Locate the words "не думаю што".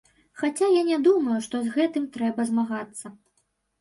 0.87-1.55